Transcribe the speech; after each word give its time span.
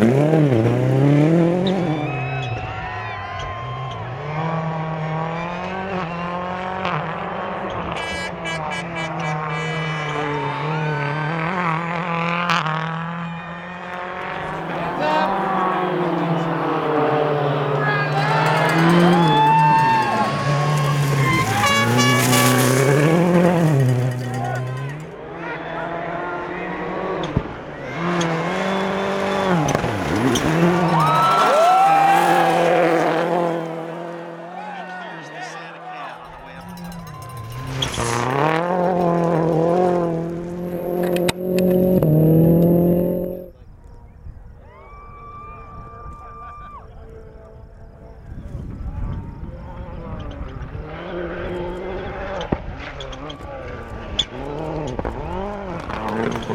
Mm-hmm. 0.00 0.99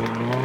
no 0.03 0.41